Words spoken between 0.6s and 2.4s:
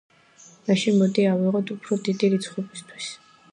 მაშინ მოდი ავიღოთ უფრო დიდი